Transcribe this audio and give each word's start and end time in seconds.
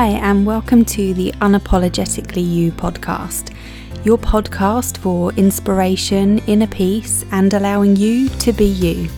Hi, 0.00 0.12
and 0.12 0.46
welcome 0.46 0.82
to 0.86 1.12
the 1.12 1.30
Unapologetically 1.42 2.42
You 2.42 2.72
podcast, 2.72 3.54
your 4.02 4.16
podcast 4.16 4.96
for 4.96 5.30
inspiration, 5.34 6.38
inner 6.46 6.66
peace, 6.66 7.26
and 7.32 7.52
allowing 7.52 7.96
you 7.96 8.30
to 8.30 8.54
be 8.54 8.64
you. 8.64 9.10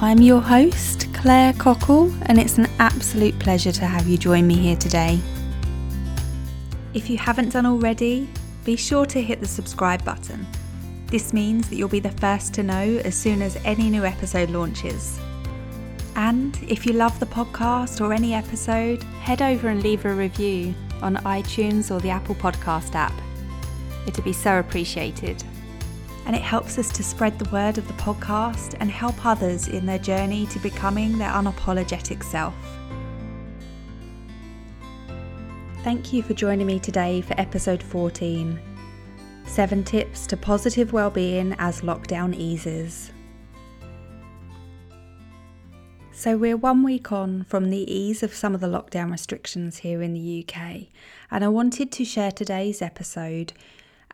I'm 0.00 0.20
your 0.20 0.40
host, 0.40 1.14
Claire 1.14 1.52
Cockle, 1.52 2.12
and 2.22 2.40
it's 2.40 2.58
an 2.58 2.66
absolute 2.80 3.38
pleasure 3.38 3.70
to 3.70 3.86
have 3.86 4.08
you 4.08 4.18
join 4.18 4.48
me 4.48 4.56
here 4.56 4.74
today. 4.74 5.20
If 6.92 7.08
you 7.08 7.18
haven't 7.18 7.50
done 7.50 7.66
already, 7.66 8.28
be 8.64 8.74
sure 8.74 9.06
to 9.06 9.22
hit 9.22 9.38
the 9.38 9.46
subscribe 9.46 10.04
button. 10.04 10.44
This 11.06 11.32
means 11.32 11.68
that 11.68 11.76
you'll 11.76 11.88
be 11.88 12.00
the 12.00 12.10
first 12.10 12.52
to 12.54 12.64
know 12.64 13.00
as 13.04 13.14
soon 13.14 13.42
as 13.42 13.54
any 13.64 13.90
new 13.90 14.04
episode 14.04 14.50
launches. 14.50 15.20
And 16.16 16.58
if 16.68 16.86
you 16.86 16.92
love 16.92 17.18
the 17.18 17.26
podcast 17.26 18.00
or 18.00 18.12
any 18.12 18.34
episode, 18.34 19.02
head 19.20 19.42
over 19.42 19.68
and 19.68 19.82
leave 19.82 20.04
a 20.04 20.14
review 20.14 20.74
on 21.02 21.16
iTunes 21.16 21.90
or 21.90 22.00
the 22.00 22.10
Apple 22.10 22.36
Podcast 22.36 22.94
app. 22.94 23.12
It'd 24.06 24.24
be 24.24 24.32
so 24.32 24.58
appreciated. 24.58 25.42
And 26.26 26.34
it 26.34 26.42
helps 26.42 26.78
us 26.78 26.90
to 26.92 27.02
spread 27.02 27.38
the 27.38 27.50
word 27.50 27.78
of 27.78 27.86
the 27.86 27.94
podcast 27.94 28.76
and 28.80 28.90
help 28.90 29.26
others 29.26 29.68
in 29.68 29.86
their 29.86 29.98
journey 29.98 30.46
to 30.46 30.58
becoming 30.60 31.18
their 31.18 31.30
unapologetic 31.30 32.22
self. 32.22 32.54
Thank 35.82 36.14
you 36.14 36.22
for 36.22 36.32
joining 36.32 36.66
me 36.66 36.78
today 36.78 37.20
for 37.20 37.38
episode 37.38 37.82
14 37.82 38.58
Seven 39.44 39.84
Tips 39.84 40.26
to 40.28 40.36
Positive 40.38 40.94
Wellbeing 40.94 41.54
as 41.58 41.82
Lockdown 41.82 42.34
Eases. 42.34 43.12
So, 46.16 46.36
we're 46.36 46.56
one 46.56 46.84
week 46.84 47.10
on 47.10 47.42
from 47.42 47.70
the 47.70 47.92
ease 47.92 48.22
of 48.22 48.32
some 48.32 48.54
of 48.54 48.60
the 48.60 48.68
lockdown 48.68 49.10
restrictions 49.10 49.78
here 49.78 50.00
in 50.00 50.14
the 50.14 50.46
UK, 50.46 50.86
and 51.28 51.44
I 51.44 51.48
wanted 51.48 51.90
to 51.90 52.04
share 52.04 52.30
today's 52.30 52.80
episode 52.80 53.52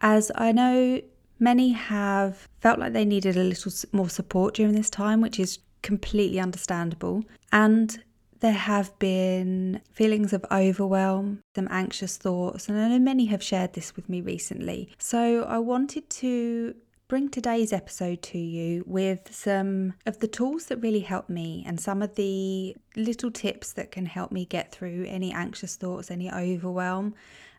as 0.01 0.33
I 0.35 0.51
know 0.51 1.03
many 1.39 1.73
have 1.73 2.49
felt 2.59 2.79
like 2.79 2.95
they 2.95 3.05
needed 3.05 3.37
a 3.37 3.45
little 3.45 3.71
more 3.93 4.09
support 4.09 4.55
during 4.55 4.75
this 4.75 4.89
time, 4.89 5.21
which 5.21 5.39
is 5.39 5.59
completely 5.83 6.41
understandable. 6.41 7.23
And 7.53 8.03
there 8.41 8.53
have 8.53 8.99
been 8.99 9.83
feelings 9.93 10.33
of 10.33 10.45
overwhelm, 10.51 11.41
some 11.55 11.69
anxious 11.71 12.17
thoughts, 12.17 12.69
and 12.69 12.81
I 12.81 12.89
know 12.89 12.99
many 12.99 13.27
have 13.27 13.43
shared 13.43 13.75
this 13.75 13.95
with 13.95 14.09
me 14.09 14.23
recently. 14.23 14.91
So 14.99 15.45
I 15.45 15.59
wanted 15.59 16.09
to 16.11 16.75
bring 17.11 17.29
today's 17.29 17.73
episode 17.73 18.23
to 18.23 18.39
you 18.39 18.85
with 18.87 19.35
some 19.35 19.93
of 20.07 20.21
the 20.21 20.29
tools 20.29 20.67
that 20.67 20.77
really 20.77 21.01
help 21.01 21.29
me 21.29 21.65
and 21.67 21.81
some 21.81 22.03
of 22.03 22.15
the 22.15 22.73
little 22.95 23.33
tips 23.33 23.73
that 23.73 23.91
can 23.91 24.07
help 24.07 24.31
me 24.31 24.45
get 24.45 24.71
through 24.71 25.05
any 25.09 25.33
anxious 25.33 25.75
thoughts, 25.75 26.09
any 26.09 26.31
overwhelm, 26.31 27.13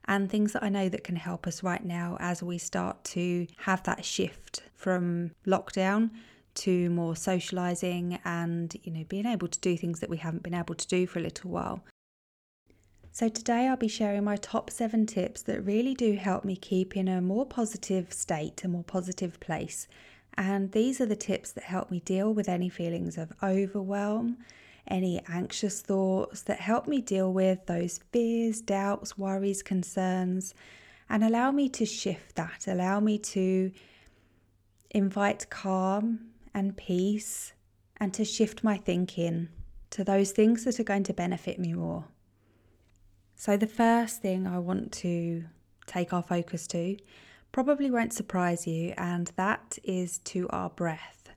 and 0.05 0.29
things 0.29 0.53
that 0.53 0.63
I 0.63 0.69
know 0.69 0.87
that 0.87 1.03
can 1.03 1.17
help 1.17 1.47
us 1.47 1.63
right 1.63 1.83
now 1.83 2.15
as 2.21 2.41
we 2.41 2.57
start 2.57 3.03
to 3.03 3.45
have 3.57 3.83
that 3.83 4.05
shift 4.05 4.63
from 4.73 5.31
lockdown 5.45 6.11
to 6.53 6.89
more 6.89 7.17
socializing 7.17 8.19
and 8.23 8.73
you 8.83 8.91
know 8.93 9.03
being 9.09 9.25
able 9.25 9.49
to 9.49 9.59
do 9.59 9.75
things 9.75 9.99
that 9.99 10.09
we 10.09 10.15
haven't 10.15 10.43
been 10.43 10.53
able 10.53 10.75
to 10.75 10.87
do 10.87 11.05
for 11.05 11.19
a 11.19 11.23
little 11.23 11.51
while. 11.51 11.83
So, 13.13 13.27
today 13.27 13.67
I'll 13.67 13.75
be 13.75 13.89
sharing 13.89 14.23
my 14.23 14.37
top 14.37 14.69
seven 14.69 15.05
tips 15.05 15.41
that 15.41 15.65
really 15.65 15.93
do 15.93 16.13
help 16.13 16.45
me 16.45 16.55
keep 16.55 16.95
in 16.95 17.09
a 17.09 17.19
more 17.19 17.45
positive 17.45 18.13
state, 18.13 18.63
a 18.63 18.69
more 18.69 18.85
positive 18.85 19.37
place. 19.41 19.89
And 20.35 20.71
these 20.71 21.01
are 21.01 21.05
the 21.05 21.17
tips 21.17 21.51
that 21.51 21.65
help 21.65 21.91
me 21.91 21.99
deal 21.99 22.33
with 22.33 22.47
any 22.47 22.69
feelings 22.69 23.17
of 23.17 23.33
overwhelm, 23.43 24.37
any 24.87 25.21
anxious 25.27 25.81
thoughts, 25.81 26.43
that 26.43 26.61
help 26.61 26.87
me 26.87 27.01
deal 27.01 27.33
with 27.33 27.65
those 27.65 27.99
fears, 28.13 28.61
doubts, 28.61 29.17
worries, 29.17 29.61
concerns, 29.61 30.53
and 31.09 31.21
allow 31.21 31.51
me 31.51 31.67
to 31.67 31.85
shift 31.85 32.37
that, 32.37 32.65
allow 32.65 33.01
me 33.01 33.17
to 33.17 33.71
invite 34.91 35.49
calm 35.49 36.27
and 36.53 36.77
peace, 36.77 37.51
and 37.97 38.13
to 38.13 38.23
shift 38.23 38.63
my 38.63 38.77
thinking 38.77 39.49
to 39.89 40.05
those 40.05 40.31
things 40.31 40.63
that 40.63 40.79
are 40.79 40.85
going 40.85 41.03
to 41.03 41.13
benefit 41.13 41.59
me 41.59 41.73
more. 41.73 42.05
So, 43.41 43.57
the 43.57 43.65
first 43.65 44.21
thing 44.21 44.45
I 44.45 44.59
want 44.59 44.91
to 45.01 45.45
take 45.87 46.13
our 46.13 46.21
focus 46.21 46.67
to 46.67 46.95
probably 47.51 47.89
won't 47.89 48.13
surprise 48.13 48.67
you, 48.67 48.93
and 48.97 49.31
that 49.35 49.79
is 49.83 50.19
to 50.25 50.47
our 50.49 50.69
breath. 50.69 51.31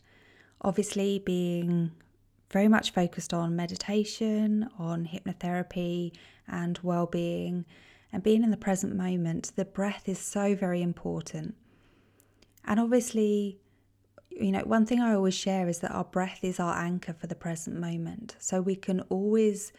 Obviously, 0.61 1.19
being 1.21 1.93
very 2.51 2.69
much 2.69 2.93
focused 2.93 3.33
on 3.33 3.57
meditation, 3.57 4.69
on 4.79 5.07
hypnotherapy, 5.07 6.13
and 6.47 6.79
well 6.83 7.07
being, 7.07 7.65
and 8.13 8.23
being 8.23 8.43
in 8.43 8.51
the 8.51 8.59
present 8.59 8.95
moment, 8.95 9.53
the 9.57 9.65
breath 9.65 10.07
is 10.07 10.19
so 10.19 10.55
very 10.55 10.83
important. 10.83 11.55
And 12.67 12.79
obviously, 12.79 13.61
you 14.29 14.53
know, 14.53 14.61
one 14.61 14.85
thing 14.85 15.01
I 15.01 15.15
always 15.15 15.33
share 15.33 15.69
is 15.69 15.79
that 15.79 15.93
our 15.93 16.05
breath 16.05 16.41
is 16.43 16.61
our 16.61 16.77
anchor 16.77 17.15
for 17.15 17.29
the 17.29 17.35
present 17.35 17.81
moment. 17.81 18.37
So 18.41 18.61
we 18.61 18.77
can 18.77 19.01
always 19.09 19.73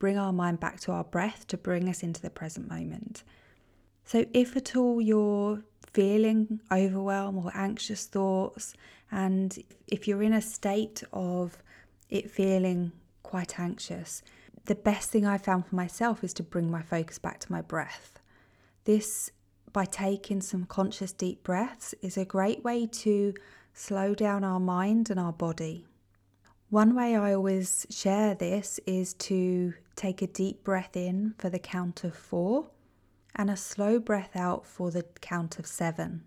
bring 0.00 0.18
our 0.18 0.32
mind 0.32 0.58
back 0.58 0.80
to 0.80 0.90
our 0.90 1.04
breath 1.04 1.46
to 1.46 1.56
bring 1.56 1.88
us 1.88 2.02
into 2.02 2.20
the 2.20 2.30
present 2.30 2.68
moment. 2.68 3.22
So, 4.04 4.24
if 4.34 4.56
at 4.56 4.74
all 4.74 5.00
you're 5.00 5.62
feeling 5.92 6.60
overwhelmed 6.72 7.44
or 7.44 7.52
anxious 7.54 8.06
thoughts, 8.06 8.74
and 9.12 9.56
if 9.86 10.08
you're 10.08 10.24
in 10.24 10.32
a 10.32 10.40
state 10.40 11.04
of 11.12 11.62
it 12.08 12.28
feeling 12.28 12.90
quite 13.22 13.60
anxious, 13.60 14.22
the 14.64 14.74
best 14.74 15.10
thing 15.10 15.26
I 15.26 15.38
found 15.38 15.66
for 15.66 15.76
myself 15.76 16.24
is 16.24 16.34
to 16.34 16.42
bring 16.42 16.70
my 16.70 16.82
focus 16.82 17.18
back 17.18 17.38
to 17.40 17.52
my 17.52 17.60
breath. 17.60 18.18
This, 18.84 19.30
by 19.72 19.84
taking 19.84 20.40
some 20.40 20.64
conscious 20.64 21.12
deep 21.12 21.44
breaths, 21.44 21.94
is 22.02 22.16
a 22.16 22.24
great 22.24 22.64
way 22.64 22.86
to 22.86 23.34
slow 23.74 24.14
down 24.14 24.44
our 24.44 24.60
mind 24.60 25.10
and 25.10 25.20
our 25.20 25.32
body. 25.32 25.86
One 26.70 26.94
way 26.94 27.16
I 27.16 27.34
always 27.34 27.86
share 27.90 28.34
this 28.34 28.78
is 28.86 29.14
to 29.14 29.74
take 30.00 30.22
a 30.22 30.26
deep 30.26 30.64
breath 30.64 30.96
in 30.96 31.34
for 31.36 31.50
the 31.50 31.58
count 31.58 32.04
of 32.04 32.16
four 32.16 32.70
and 33.36 33.50
a 33.50 33.56
slow 33.56 33.98
breath 33.98 34.34
out 34.34 34.64
for 34.66 34.90
the 34.90 35.04
count 35.20 35.58
of 35.58 35.66
seven. 35.66 36.22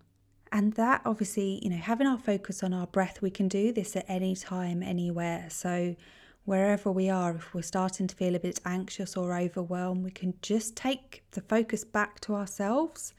And 0.52 0.74
that 0.74 1.02
obviously, 1.04 1.58
you 1.60 1.70
know, 1.70 1.78
having 1.78 2.06
our 2.06 2.18
focus 2.18 2.62
on 2.62 2.72
our 2.72 2.86
breath, 2.86 3.20
we 3.20 3.30
can 3.30 3.48
do 3.48 3.72
this 3.72 3.96
at 3.96 4.04
any 4.06 4.36
time, 4.36 4.80
anywhere. 4.80 5.48
So, 5.50 5.96
wherever 6.44 6.92
we 6.92 7.10
are, 7.10 7.34
if 7.34 7.52
we're 7.52 7.62
starting 7.62 8.06
to 8.06 8.14
feel 8.14 8.36
a 8.36 8.38
bit 8.38 8.60
anxious 8.64 9.16
or 9.16 9.36
overwhelmed, 9.36 10.04
we 10.04 10.12
can 10.12 10.34
just 10.40 10.76
take 10.76 11.24
the 11.32 11.40
focus 11.40 11.82
back 11.82 12.20
to 12.20 12.34
ourselves 12.36 13.12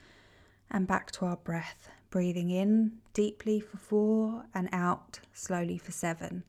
and 0.72 0.88
back 0.88 1.12
to 1.12 1.26
our 1.26 1.36
breath, 1.36 1.90
breathing 2.10 2.50
in 2.50 2.94
deeply 3.14 3.60
for 3.60 3.76
four 3.76 4.46
and 4.54 4.70
out 4.72 5.20
slowly 5.34 5.78
for 5.78 5.92
seven. 5.92 6.46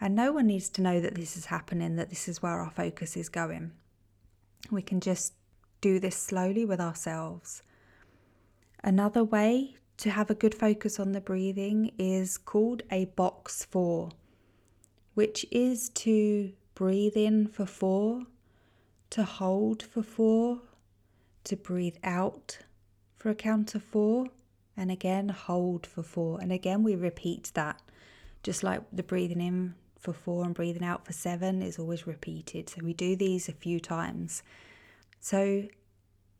And 0.00 0.14
no 0.14 0.32
one 0.32 0.46
needs 0.46 0.70
to 0.70 0.82
know 0.82 1.00
that 1.00 1.14
this 1.14 1.36
is 1.36 1.46
happening, 1.46 1.96
that 1.96 2.08
this 2.08 2.26
is 2.26 2.40
where 2.40 2.58
our 2.60 2.70
focus 2.70 3.16
is 3.16 3.28
going. 3.28 3.72
We 4.70 4.80
can 4.80 5.00
just 5.00 5.34
do 5.80 6.00
this 6.00 6.16
slowly 6.16 6.64
with 6.64 6.80
ourselves. 6.80 7.62
Another 8.82 9.22
way 9.22 9.76
to 9.98 10.10
have 10.10 10.30
a 10.30 10.34
good 10.34 10.54
focus 10.54 10.98
on 10.98 11.12
the 11.12 11.20
breathing 11.20 11.92
is 11.98 12.38
called 12.38 12.82
a 12.90 13.04
box 13.04 13.66
four, 13.66 14.10
which 15.12 15.44
is 15.50 15.90
to 15.90 16.52
breathe 16.74 17.16
in 17.16 17.46
for 17.46 17.66
four, 17.66 18.22
to 19.10 19.24
hold 19.24 19.82
for 19.82 20.02
four, 20.02 20.60
to 21.44 21.56
breathe 21.56 21.96
out 22.02 22.58
for 23.18 23.28
a 23.28 23.34
count 23.34 23.74
of 23.74 23.82
four, 23.82 24.28
and 24.78 24.90
again 24.90 25.28
hold 25.28 25.86
for 25.86 26.02
four. 26.02 26.40
And 26.40 26.50
again, 26.52 26.82
we 26.82 26.94
repeat 26.94 27.50
that, 27.52 27.82
just 28.42 28.62
like 28.62 28.80
the 28.90 29.02
breathing 29.02 29.42
in 29.42 29.74
for 30.00 30.12
four 30.12 30.44
and 30.44 30.54
breathing 30.54 30.84
out 30.84 31.04
for 31.04 31.12
seven 31.12 31.62
is 31.62 31.78
always 31.78 32.06
repeated. 32.06 32.70
So 32.70 32.80
we 32.82 32.94
do 32.94 33.14
these 33.14 33.48
a 33.48 33.52
few 33.52 33.78
times. 33.78 34.42
So 35.20 35.64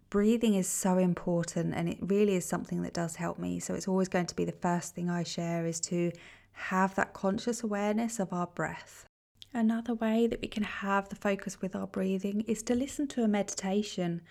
breathing 0.09 0.55
is 0.55 0.67
so 0.67 0.99
important 0.99 1.75
and 1.75 1.89
it 1.89 1.99
really 2.01 2.35
is 2.35 2.47
something 2.47 2.83
that 2.83 2.95
does 2.95 3.17
help 3.17 3.39
me. 3.39 3.61
So 3.61 3.75
it's 3.75 3.87
always 3.87 4.09
going 4.09 4.27
to 4.27 4.37
be 4.37 4.47
the 4.47 4.53
first 4.53 4.95
thing 4.95 5.11
I 5.11 5.23
share 5.23 5.67
is 5.67 5.79
to 5.83 6.11
have 6.53 6.95
that 6.95 7.13
conscious 7.13 7.63
awareness 7.63 8.19
of 8.19 8.33
our 8.33 8.47
breath. 8.47 9.07
Another 9.53 9.95
way 9.95 10.27
that 10.27 10.41
we 10.41 10.49
can 10.49 10.63
have 10.63 11.09
the 11.09 11.17
focus 11.17 11.61
with 11.61 11.77
our 11.77 11.87
breathing 11.87 12.43
is 12.43 12.63
to 12.65 12.75
listen 12.75 13.09
to 13.09 13.23
a 13.23 13.29
meditation. 13.29 14.23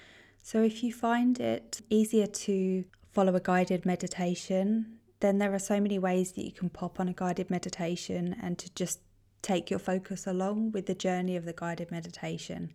So 0.42 0.64
if 0.64 0.84
you 0.84 0.92
find 0.92 1.40
it 1.40 1.81
easier 1.90 2.28
to 2.28 2.86
follow 3.12 3.36
a 3.36 3.40
guided 3.40 3.86
meditation, 3.86 5.00
then 5.20 5.38
there 5.38 5.54
are 5.54 5.60
so 5.60 5.80
many 5.80 6.00
ways 6.00 6.31
that 6.31 6.46
you 6.46 6.52
can 6.52 6.70
pop 6.70 7.00
on 7.00 7.10
a 7.10 7.14
guided 7.14 7.50
meditation 7.50 8.36
and 8.42 8.58
to 8.58 8.74
just 8.74 9.00
take 9.42 9.70
your 9.70 9.80
focus 9.80 10.28
along 10.28 10.72
with 10.72 10.86
the 10.86 10.96
journey 10.96 11.36
of 11.36 11.46
the 11.46 11.54
guided 11.54 11.92
meditation, 11.92 12.74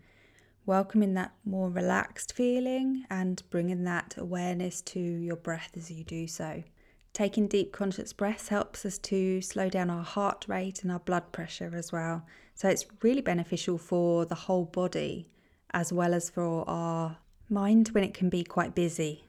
welcoming 0.67 1.15
that 1.15 1.33
more 1.45 1.71
relaxed 1.71 2.33
feeling 2.35 3.05
and 3.11 3.43
bringing 3.51 3.85
that 3.85 4.15
awareness 4.17 4.81
to 4.83 5.01
your 5.01 5.37
breath 5.37 5.73
as 5.77 5.91
you 5.91 6.05
do 6.05 6.27
so. 6.27 6.63
Taking 7.13 7.47
deep 7.47 7.73
conscious 7.73 8.13
breaths 8.13 8.49
helps 8.49 8.85
us 8.85 8.99
to 8.99 9.41
slow 9.41 9.69
down 9.69 9.89
our 9.89 10.03
heart 10.03 10.47
rate 10.49 10.83
and 10.83 10.91
our 10.91 10.99
blood 10.99 11.31
pressure 11.31 11.73
as 11.75 11.93
well. 11.93 12.27
So 12.55 12.69
it's 12.69 12.87
really 13.03 13.21
beneficial 13.21 13.79
for 13.79 14.27
the 14.27 14.35
whole 14.35 14.65
body 14.65 15.31
as 15.73 15.93
well 15.93 16.15
as 16.15 16.31
for 16.31 16.69
our 16.69 17.19
mind 17.49 17.89
when 17.89 18.05
it 18.05 18.15
can 18.15 18.31
be 18.31 18.43
quite 18.43 18.75
busy. 18.75 19.25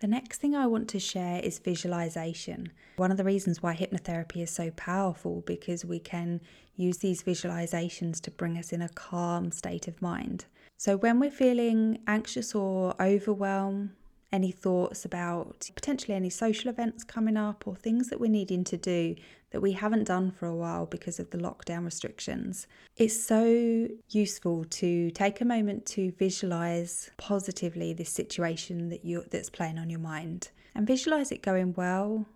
The 0.00 0.08
next 0.08 0.40
thing 0.40 0.54
I 0.54 0.66
want 0.66 0.88
to 0.88 0.98
share 0.98 1.40
is 1.40 1.58
visualization. 1.58 2.72
One 2.96 3.10
of 3.10 3.16
the 3.16 3.24
reasons 3.24 3.62
why 3.62 3.74
hypnotherapy 3.74 4.42
is 4.42 4.50
so 4.50 4.70
powerful 4.72 5.42
because 5.46 5.84
we 5.84 5.98
can 5.98 6.40
use 6.76 6.98
these 6.98 7.22
visualizations 7.22 8.20
to 8.22 8.30
bring 8.30 8.58
us 8.58 8.72
in 8.72 8.82
a 8.82 8.88
calm 8.90 9.50
state 9.50 9.88
of 9.88 10.02
mind. 10.02 10.46
So 10.76 10.96
when 10.96 11.20
we're 11.20 11.30
feeling 11.30 12.00
anxious 12.06 12.54
or 12.54 12.94
overwhelmed, 13.00 13.90
any 14.34 14.50
thoughts 14.50 15.04
about 15.04 15.70
potentially 15.76 16.12
any 16.12 16.28
social 16.28 16.68
events 16.68 17.04
coming 17.04 17.36
up 17.36 17.68
or 17.68 17.76
things 17.76 18.08
that 18.08 18.18
we're 18.18 18.30
needing 18.40 18.64
to 18.64 18.76
do 18.76 19.14
that 19.50 19.60
we 19.60 19.70
haven't 19.70 20.02
done 20.02 20.32
for 20.32 20.46
a 20.46 20.56
while 20.56 20.86
because 20.86 21.20
of 21.20 21.30
the 21.30 21.38
lockdown 21.38 21.84
restrictions. 21.84 22.66
It's 22.96 23.24
so 23.24 23.86
useful 24.10 24.64
to 24.64 25.12
take 25.12 25.40
a 25.40 25.44
moment 25.44 25.86
to 25.94 26.10
visualize 26.18 27.12
positively 27.16 27.92
this 27.92 28.10
situation 28.10 28.88
that 28.88 29.04
you 29.04 29.24
that's 29.30 29.50
playing 29.50 29.78
on 29.78 29.88
your 29.88 30.00
mind 30.00 30.50
and 30.74 30.84
visualize 30.84 31.30
it 31.30 31.40
going 31.40 31.72
well. 31.74 32.26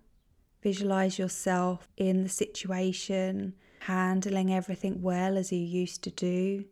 Visualize 0.63 1.19
yourself 1.19 1.89
in 1.97 2.23
the 2.23 2.29
situation, 2.29 3.55
handling 3.81 4.53
everything 4.53 5.01
well 5.01 5.37
as 5.37 5.51
you 5.51 5.59
used 5.59 6.01
to 6.03 6.11
do 6.11 6.63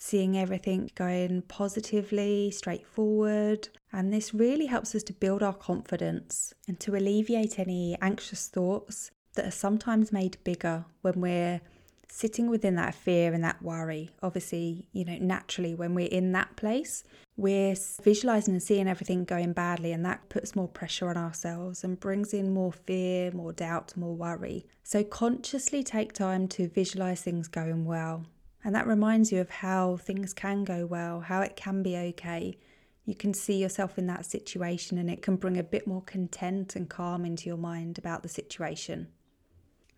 seeing 0.00 0.36
everything 0.36 0.90
going 0.94 1.42
positively, 1.42 2.50
straightforward. 2.50 3.68
And 3.92 4.12
this 4.12 4.32
really 4.32 4.66
helps 4.66 4.94
us 4.94 5.02
to 5.04 5.12
build 5.12 5.42
our 5.42 5.52
confidence 5.52 6.54
and 6.66 6.80
to 6.80 6.96
alleviate 6.96 7.58
any 7.58 7.96
anxious 8.00 8.48
thoughts 8.48 9.10
that 9.34 9.46
are 9.46 9.52
sometimes 9.52 10.10
made 10.10 10.38
bigger 10.42 10.86
when 11.02 11.20
we're 11.20 11.60
sitting 12.08 12.48
within 12.48 12.76
that 12.76 12.94
fear 12.94 13.34
and 13.34 13.44
that 13.44 13.62
worry. 13.62 14.10
Obviously, 14.22 14.88
you 14.92 15.04
know, 15.04 15.18
naturally, 15.20 15.74
when 15.74 15.94
we're 15.94 16.08
in 16.08 16.32
that 16.32 16.56
place, 16.56 17.04
we're 17.36 17.76
visualizing 18.02 18.54
and 18.54 18.62
seeing 18.62 18.88
everything 18.88 19.24
going 19.24 19.52
badly, 19.52 19.92
and 19.92 20.04
that 20.04 20.28
puts 20.28 20.56
more 20.56 20.66
pressure 20.66 21.08
on 21.08 21.16
ourselves 21.16 21.84
and 21.84 22.00
brings 22.00 22.34
in 22.34 22.52
more 22.52 22.72
fear, 22.72 23.30
more 23.32 23.52
doubt, 23.52 23.96
more 23.96 24.14
worry. 24.14 24.66
So, 24.82 25.04
consciously 25.04 25.84
take 25.84 26.12
time 26.12 26.48
to 26.48 26.68
visualize 26.68 27.22
things 27.22 27.48
going 27.48 27.84
well. 27.84 28.24
And 28.62 28.74
that 28.74 28.86
reminds 28.86 29.32
you 29.32 29.40
of 29.40 29.50
how 29.50 29.96
things 29.96 30.34
can 30.34 30.64
go 30.64 30.86
well, 30.86 31.20
how 31.20 31.40
it 31.40 31.56
can 31.56 31.82
be 31.82 31.96
okay. 31.96 32.58
You 33.06 33.14
can 33.14 33.32
see 33.32 33.56
yourself 33.56 33.98
in 33.98 34.06
that 34.08 34.26
situation, 34.26 34.98
and 34.98 35.10
it 35.10 35.22
can 35.22 35.36
bring 35.36 35.56
a 35.56 35.62
bit 35.62 35.86
more 35.86 36.02
content 36.02 36.76
and 36.76 36.88
calm 36.88 37.24
into 37.24 37.48
your 37.48 37.56
mind 37.56 37.98
about 37.98 38.22
the 38.22 38.28
situation. 38.28 39.08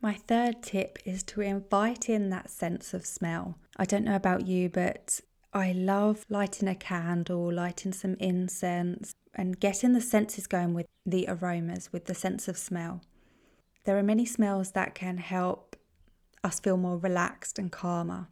My 0.00 0.14
third 0.14 0.62
tip 0.62 0.98
is 1.04 1.22
to 1.24 1.40
invite 1.40 2.08
in 2.08 2.30
that 2.30 2.50
sense 2.50 2.94
of 2.94 3.04
smell. 3.06 3.58
I 3.76 3.84
don't 3.84 4.04
know 4.04 4.16
about 4.16 4.46
you, 4.46 4.68
but 4.68 5.20
I 5.52 5.72
love 5.72 6.24
lighting 6.28 6.68
a 6.68 6.74
candle, 6.74 7.52
lighting 7.52 7.92
some 7.92 8.14
incense, 8.18 9.12
and 9.34 9.60
getting 9.60 9.92
the 9.92 10.00
senses 10.00 10.46
going 10.46 10.74
with 10.74 10.86
the 11.04 11.26
aromas, 11.28 11.92
with 11.92 12.06
the 12.06 12.14
sense 12.14 12.48
of 12.48 12.56
smell. 12.56 13.02
There 13.84 13.98
are 13.98 14.02
many 14.02 14.24
smells 14.24 14.72
that 14.72 14.94
can 14.94 15.18
help 15.18 15.76
us 16.44 16.60
feel 16.60 16.76
more 16.76 16.96
relaxed 16.96 17.58
and 17.58 17.70
calmer. 17.70 18.28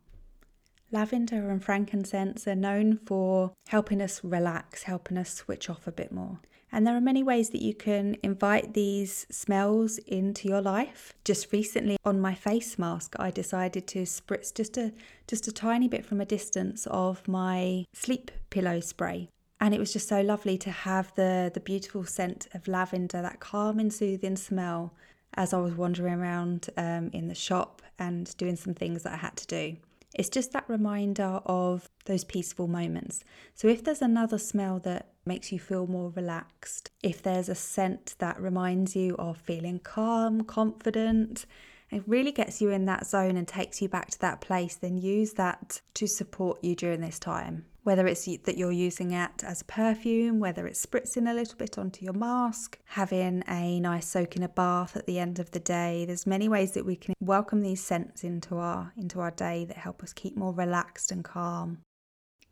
Lavender 0.92 1.50
and 1.50 1.62
frankincense 1.62 2.48
are 2.48 2.56
known 2.56 2.98
for 3.06 3.52
helping 3.68 4.02
us 4.02 4.24
relax, 4.24 4.82
helping 4.84 5.16
us 5.18 5.32
switch 5.32 5.70
off 5.70 5.86
a 5.86 5.92
bit 5.92 6.10
more. 6.10 6.40
And 6.72 6.86
there 6.86 6.96
are 6.96 7.00
many 7.00 7.22
ways 7.22 7.50
that 7.50 7.62
you 7.62 7.74
can 7.74 8.16
invite 8.22 8.74
these 8.74 9.26
smells 9.30 9.98
into 9.98 10.48
your 10.48 10.60
life. 10.60 11.12
Just 11.24 11.52
recently 11.52 11.96
on 12.04 12.20
my 12.20 12.34
face 12.34 12.78
mask, 12.78 13.14
I 13.18 13.30
decided 13.30 13.86
to 13.88 14.02
spritz 14.02 14.54
just 14.54 14.76
a 14.76 14.92
just 15.26 15.48
a 15.48 15.52
tiny 15.52 15.88
bit 15.88 16.04
from 16.04 16.20
a 16.20 16.24
distance 16.24 16.86
of 16.88 17.26
my 17.26 17.84
sleep 17.92 18.30
pillow 18.50 18.80
spray. 18.80 19.28
And 19.60 19.74
it 19.74 19.80
was 19.80 19.92
just 19.92 20.08
so 20.08 20.20
lovely 20.20 20.58
to 20.58 20.70
have 20.70 21.12
the 21.14 21.50
the 21.52 21.60
beautiful 21.60 22.04
scent 22.04 22.48
of 22.54 22.68
lavender, 22.68 23.20
that 23.22 23.40
calming, 23.40 23.90
soothing 23.90 24.36
smell 24.36 24.94
as 25.34 25.52
I 25.52 25.58
was 25.58 25.74
wandering 25.74 26.14
around 26.14 26.68
um, 26.76 27.10
in 27.12 27.28
the 27.28 27.34
shop 27.34 27.82
and 27.98 28.36
doing 28.36 28.56
some 28.56 28.74
things 28.74 29.02
that 29.04 29.12
I 29.12 29.16
had 29.16 29.36
to 29.36 29.46
do. 29.46 29.76
It's 30.14 30.28
just 30.28 30.52
that 30.52 30.68
reminder 30.68 31.40
of 31.46 31.88
those 32.06 32.24
peaceful 32.24 32.66
moments. 32.66 33.22
So, 33.54 33.68
if 33.68 33.84
there's 33.84 34.02
another 34.02 34.38
smell 34.38 34.80
that 34.80 35.12
makes 35.24 35.52
you 35.52 35.58
feel 35.58 35.86
more 35.86 36.10
relaxed, 36.10 36.90
if 37.02 37.22
there's 37.22 37.48
a 37.48 37.54
scent 37.54 38.16
that 38.18 38.40
reminds 38.40 38.96
you 38.96 39.16
of 39.18 39.38
feeling 39.38 39.78
calm, 39.78 40.42
confident, 40.42 41.46
it 41.90 42.02
really 42.06 42.32
gets 42.32 42.60
you 42.60 42.70
in 42.70 42.86
that 42.86 43.06
zone 43.06 43.36
and 43.36 43.46
takes 43.46 43.80
you 43.80 43.88
back 43.88 44.10
to 44.10 44.20
that 44.20 44.40
place, 44.40 44.76
then 44.76 44.98
use 44.98 45.34
that 45.34 45.80
to 45.94 46.06
support 46.06 46.62
you 46.62 46.74
during 46.74 47.00
this 47.00 47.18
time 47.18 47.66
whether 47.82 48.06
it's 48.06 48.24
that 48.24 48.58
you're 48.58 48.72
using 48.72 49.12
it 49.12 49.42
as 49.42 49.62
a 49.62 49.64
perfume, 49.64 50.38
whether 50.38 50.66
it's 50.66 50.84
spritzing 50.84 51.30
a 51.30 51.34
little 51.34 51.56
bit 51.56 51.78
onto 51.78 52.04
your 52.04 52.14
mask, 52.14 52.78
having 52.84 53.42
a 53.48 53.80
nice 53.80 54.06
soak 54.06 54.36
in 54.36 54.42
a 54.42 54.48
bath 54.48 54.96
at 54.96 55.06
the 55.06 55.18
end 55.18 55.38
of 55.38 55.50
the 55.52 55.60
day. 55.60 56.04
There's 56.04 56.26
many 56.26 56.48
ways 56.48 56.72
that 56.72 56.86
we 56.86 56.96
can 56.96 57.14
welcome 57.20 57.62
these 57.62 57.82
scents 57.82 58.24
into 58.24 58.56
our 58.56 58.92
into 58.96 59.20
our 59.20 59.30
day 59.30 59.64
that 59.64 59.78
help 59.78 60.02
us 60.02 60.12
keep 60.12 60.36
more 60.36 60.52
relaxed 60.52 61.10
and 61.10 61.24
calm. 61.24 61.78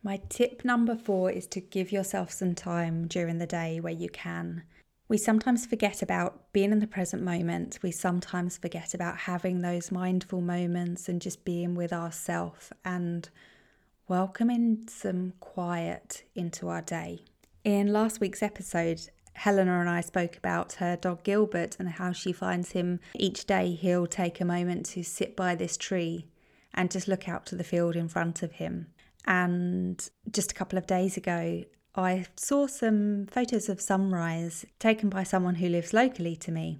My 0.02 0.20
tip 0.28 0.64
number 0.64 0.94
4 0.96 1.32
is 1.32 1.46
to 1.48 1.60
give 1.60 1.90
yourself 1.90 2.30
some 2.30 2.54
time 2.54 3.08
during 3.08 3.38
the 3.38 3.46
day 3.46 3.80
where 3.80 3.92
you 3.92 4.08
can. 4.08 4.62
We 5.08 5.19
sometimes 5.19 5.66
forget 5.66 6.02
about 6.02 6.52
being 6.52 6.70
in 6.70 6.80
the 6.80 6.86
present 6.86 7.22
moment. 7.22 7.78
We 7.82 7.90
sometimes 7.90 8.58
forget 8.58 8.94
about 8.94 9.19
having 9.19 9.60
those 9.60 9.90
mindful 9.90 10.40
moments 10.40 11.08
and 11.08 11.20
just 11.20 11.44
being 11.44 11.75
with 11.75 11.92
ourselves 11.92 12.70
and 12.84 13.28
welcoming 14.08 14.82
some 14.88 15.34
quiet 15.38 16.25
into 16.34 16.69
our 16.69 16.81
day. 16.81 17.20
In 17.62 17.93
last 17.93 18.20
week's 18.20 18.43
episode, 18.43 19.02
Helena 19.34 19.81
and 19.81 19.88
I 19.88 20.00
spoke 20.00 20.37
about 20.38 20.75
her 20.75 20.96
dog 20.96 21.22
Gilbert 21.22 21.76
and 21.78 21.88
how 21.90 22.12
she 22.12 22.32
finds 22.32 22.72
him 22.72 23.00
each 23.14 23.44
day. 23.44 23.72
He'll 23.75 24.06
take 24.06 24.40
a 24.40 24.46
moment 24.46 24.87
to 24.87 25.02
sit 25.02 25.37
by 25.37 25.55
this 25.55 25.76
tree 25.76 26.26
and 26.72 26.90
just 26.90 27.06
look 27.06 27.28
out 27.28 27.44
to 27.46 27.55
the 27.55 27.64
field 27.64 27.96
in 27.96 28.08
front 28.08 28.43
of 28.43 28.52
him. 28.52 28.87
And 29.26 30.08
just 30.31 30.52
a 30.52 30.54
couple 30.54 30.78
of 30.78 30.87
days 30.87 31.19
ago, 31.19 31.64
I 31.94 32.25
saw 32.37 32.66
some 32.66 33.26
photos 33.31 33.69
of 33.69 33.81
sunrise 33.81 34.64
taken 34.78 35.11
by 35.11 35.22
someone 35.22 35.56
who 35.56 35.69
lives 35.69 35.92
locally 35.92 36.35
to 36.37 36.50
me. 36.50 36.78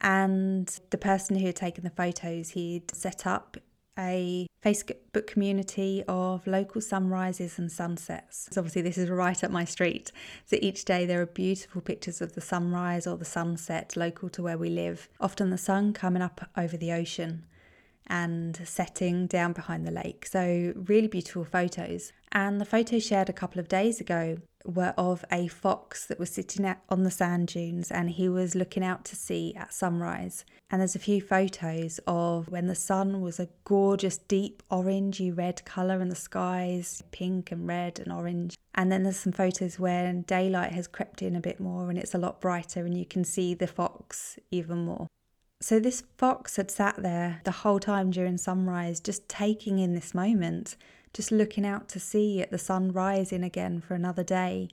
And 0.00 0.68
the 0.90 0.98
person 0.98 1.36
who 1.36 1.46
had 1.46 1.56
taken 1.56 1.82
the 1.82 1.90
photos, 1.90 2.50
he'd 2.50 2.94
set 2.94 3.26
up 3.26 3.56
a 3.98 4.46
Facebook 4.64 5.26
community 5.26 6.02
of 6.08 6.46
local 6.46 6.80
sunrises 6.80 7.58
and 7.58 7.70
sunsets. 7.70 8.48
So 8.52 8.60
obviously, 8.60 8.82
this 8.82 8.98
is 8.98 9.08
right 9.08 9.42
up 9.42 9.50
my 9.50 9.64
street. 9.64 10.12
So 10.44 10.56
each 10.60 10.84
day 10.84 11.06
there 11.06 11.20
are 11.22 11.26
beautiful 11.26 11.80
pictures 11.80 12.20
of 12.20 12.34
the 12.34 12.40
sunrise 12.40 13.06
or 13.06 13.16
the 13.16 13.24
sunset 13.24 13.96
local 13.96 14.28
to 14.30 14.42
where 14.42 14.58
we 14.58 14.70
live. 14.70 15.08
Often 15.20 15.50
the 15.50 15.58
sun 15.58 15.92
coming 15.92 16.22
up 16.22 16.48
over 16.56 16.76
the 16.76 16.92
ocean 16.92 17.46
and 18.06 18.60
setting 18.64 19.26
down 19.26 19.52
behind 19.52 19.86
the 19.86 19.90
lake. 19.90 20.26
So, 20.26 20.72
really 20.76 21.08
beautiful 21.08 21.44
photos. 21.44 22.12
And 22.32 22.60
the 22.60 22.64
photos 22.64 23.04
shared 23.04 23.28
a 23.28 23.32
couple 23.32 23.60
of 23.60 23.68
days 23.68 24.00
ago 24.00 24.38
were 24.66 24.94
of 24.96 25.24
a 25.30 25.48
fox 25.48 26.06
that 26.06 26.18
was 26.18 26.30
sitting 26.30 26.74
on 26.88 27.02
the 27.02 27.10
sand 27.10 27.48
dunes 27.48 27.90
and 27.90 28.10
he 28.10 28.28
was 28.28 28.54
looking 28.54 28.84
out 28.84 29.04
to 29.06 29.16
sea 29.16 29.54
at 29.56 29.72
sunrise. 29.72 30.44
And 30.70 30.80
there's 30.80 30.96
a 30.96 31.00
few 31.00 31.20
photos 31.20 32.00
of 32.06 32.48
when 32.48 32.66
the 32.66 32.74
sun 32.74 33.20
was 33.20 33.38
a 33.38 33.48
gorgeous 33.64 34.18
deep 34.18 34.62
orangey 34.70 35.36
red 35.36 35.64
colour 35.64 36.00
and 36.00 36.10
the 36.10 36.16
skies 36.16 37.02
pink 37.12 37.52
and 37.52 37.66
red 37.66 37.98
and 37.98 38.12
orange. 38.12 38.56
And 38.74 38.90
then 38.90 39.02
there's 39.02 39.20
some 39.20 39.32
photos 39.32 39.78
when 39.78 40.22
daylight 40.22 40.72
has 40.72 40.86
crept 40.86 41.22
in 41.22 41.36
a 41.36 41.40
bit 41.40 41.60
more 41.60 41.88
and 41.88 41.98
it's 41.98 42.14
a 42.14 42.18
lot 42.18 42.40
brighter 42.40 42.84
and 42.84 42.96
you 42.98 43.06
can 43.06 43.24
see 43.24 43.54
the 43.54 43.66
fox 43.66 44.38
even 44.50 44.84
more. 44.84 45.06
So 45.60 45.80
this 45.80 46.02
fox 46.18 46.56
had 46.56 46.70
sat 46.70 47.02
there 47.02 47.40
the 47.44 47.50
whole 47.50 47.80
time 47.80 48.10
during 48.10 48.36
sunrise, 48.36 49.00
just 49.00 49.26
taking 49.28 49.78
in 49.78 49.94
this 49.94 50.14
moment, 50.14 50.76
just 51.16 51.32
looking 51.32 51.64
out 51.64 51.88
to 51.88 51.98
sea 51.98 52.42
at 52.42 52.50
the 52.50 52.58
sun 52.58 52.92
rising 52.92 53.42
again 53.42 53.80
for 53.80 53.94
another 53.94 54.22
day. 54.22 54.68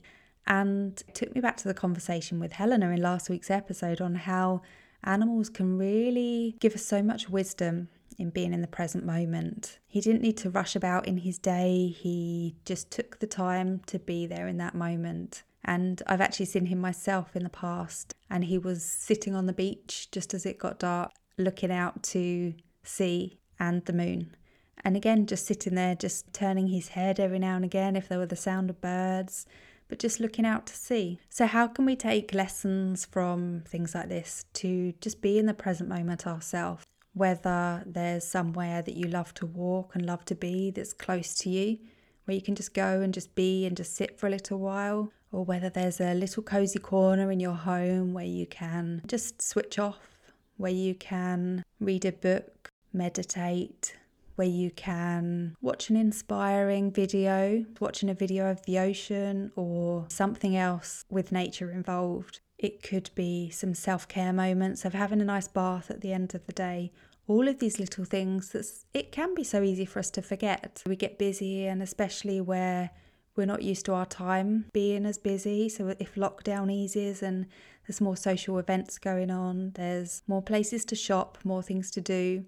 And 0.46 1.02
took 1.14 1.34
me 1.34 1.40
back 1.40 1.56
to 1.58 1.68
the 1.68 1.72
conversation 1.72 2.38
with 2.38 2.52
Helena 2.52 2.90
in 2.90 3.00
last 3.00 3.30
week's 3.30 3.50
episode 3.50 4.02
on 4.02 4.14
how 4.14 4.60
animals 5.02 5.48
can 5.48 5.78
really 5.78 6.54
give 6.60 6.74
us 6.74 6.84
so 6.84 7.02
much 7.02 7.30
wisdom 7.30 7.88
in 8.18 8.28
being 8.28 8.52
in 8.52 8.60
the 8.60 8.66
present 8.66 9.06
moment. 9.06 9.78
He 9.88 10.02
didn't 10.02 10.20
need 10.20 10.36
to 10.38 10.50
rush 10.50 10.76
about 10.76 11.08
in 11.08 11.16
his 11.16 11.38
day, 11.38 11.88
he 11.88 12.56
just 12.66 12.90
took 12.90 13.20
the 13.20 13.26
time 13.26 13.80
to 13.86 13.98
be 13.98 14.26
there 14.26 14.46
in 14.46 14.58
that 14.58 14.74
moment. 14.74 15.44
And 15.64 16.02
I've 16.06 16.20
actually 16.20 16.46
seen 16.46 16.66
him 16.66 16.78
myself 16.78 17.34
in 17.34 17.42
the 17.42 17.48
past, 17.48 18.14
and 18.28 18.44
he 18.44 18.58
was 18.58 18.84
sitting 18.84 19.34
on 19.34 19.46
the 19.46 19.54
beach 19.54 20.08
just 20.12 20.34
as 20.34 20.44
it 20.44 20.58
got 20.58 20.78
dark, 20.78 21.10
looking 21.38 21.72
out 21.72 22.02
to 22.02 22.52
sea 22.82 23.40
and 23.58 23.82
the 23.86 23.94
moon. 23.94 24.36
And 24.82 24.96
again, 24.96 25.26
just 25.26 25.46
sitting 25.46 25.74
there, 25.74 25.94
just 25.94 26.32
turning 26.32 26.68
his 26.68 26.88
head 26.88 27.20
every 27.20 27.38
now 27.38 27.56
and 27.56 27.64
again 27.64 27.96
if 27.96 28.08
there 28.08 28.18
were 28.18 28.26
the 28.26 28.36
sound 28.36 28.70
of 28.70 28.80
birds, 28.80 29.46
but 29.88 29.98
just 29.98 30.20
looking 30.20 30.44
out 30.44 30.66
to 30.66 30.76
sea. 30.76 31.18
So, 31.30 31.46
how 31.46 31.68
can 31.68 31.84
we 31.84 31.96
take 31.96 32.34
lessons 32.34 33.04
from 33.04 33.62
things 33.66 33.94
like 33.94 34.08
this 34.08 34.44
to 34.54 34.92
just 35.00 35.20
be 35.20 35.38
in 35.38 35.46
the 35.46 35.54
present 35.54 35.88
moment 35.88 36.26
ourselves? 36.26 36.84
whether 37.14 37.82
there's 37.86 38.26
somewhere 38.26 38.82
that 38.82 38.96
you 38.96 39.06
love 39.06 39.32
to 39.34 39.46
walk 39.46 39.94
and 39.94 40.04
love 40.04 40.24
to 40.26 40.34
be 40.34 40.70
that's 40.70 40.92
close 40.92 41.34
to 41.36 41.48
you, 41.48 41.78
where 42.24 42.34
you 42.34 42.42
can 42.42 42.54
just 42.54 42.74
go 42.74 43.00
and 43.00 43.14
just 43.14 43.34
be 43.34 43.64
and 43.64 43.76
just 43.76 43.94
sit 43.94 44.18
for 44.18 44.26
a 44.26 44.30
little 44.30 44.58
while, 44.58 45.12
or 45.32 45.44
whether 45.44 45.70
there's 45.70 46.00
a 46.00 46.14
little 46.14 46.42
cozy 46.42 46.78
corner 46.78 47.30
in 47.30 47.40
your 47.40 47.54
home 47.54 48.12
where 48.12 48.24
you 48.24 48.46
can 48.46 49.00
just 49.06 49.40
switch 49.40 49.78
off, 49.78 50.32
where 50.56 50.72
you 50.72 50.94
can 50.94 51.62
read 51.80 52.04
a 52.04 52.12
book, 52.12 52.68
meditate, 52.92 53.96
where 54.36 54.48
you 54.48 54.70
can 54.70 55.56
watch 55.60 55.90
an 55.90 55.96
inspiring 55.96 56.90
video, 56.90 57.64
watching 57.80 58.08
a 58.08 58.14
video 58.14 58.50
of 58.50 58.64
the 58.66 58.78
ocean 58.78 59.52
or 59.56 60.06
something 60.08 60.56
else 60.56 61.04
with 61.08 61.32
nature 61.32 61.70
involved. 61.70 62.40
It 62.58 62.82
could 62.82 63.10
be 63.14 63.50
some 63.50 63.74
self 63.74 64.08
care 64.08 64.32
moments 64.32 64.84
of 64.84 64.94
having 64.94 65.20
a 65.20 65.24
nice 65.24 65.48
bath 65.48 65.90
at 65.90 66.00
the 66.00 66.12
end 66.12 66.34
of 66.34 66.46
the 66.46 66.52
day. 66.52 66.92
All 67.26 67.48
of 67.48 67.58
these 67.58 67.78
little 67.78 68.04
things 68.04 68.50
that 68.50 68.66
it 68.92 69.10
can 69.10 69.34
be 69.34 69.44
so 69.44 69.62
easy 69.62 69.86
for 69.86 69.98
us 69.98 70.10
to 70.10 70.22
forget. 70.22 70.82
We 70.86 70.94
get 70.96 71.18
busy, 71.18 71.66
and 71.66 71.82
especially 71.82 72.40
where 72.40 72.90
we're 73.36 73.46
not 73.46 73.62
used 73.62 73.86
to 73.86 73.94
our 73.94 74.06
time 74.06 74.66
being 74.72 75.06
as 75.06 75.18
busy. 75.18 75.68
So, 75.68 75.94
if 75.98 76.14
lockdown 76.14 76.70
eases 76.70 77.22
and 77.22 77.46
there's 77.86 78.00
more 78.00 78.16
social 78.16 78.58
events 78.58 78.98
going 78.98 79.30
on, 79.30 79.72
there's 79.74 80.22
more 80.26 80.42
places 80.42 80.84
to 80.86 80.94
shop, 80.94 81.38
more 81.44 81.62
things 81.62 81.90
to 81.92 82.00
do, 82.00 82.44